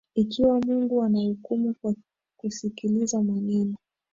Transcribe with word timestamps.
Ikiwa 0.15 0.59
Mungu 0.61 1.03
anahukumu 1.03 1.75
kwa 1.81 1.95
kusikiza 2.39 3.23
maneno 3.23 3.75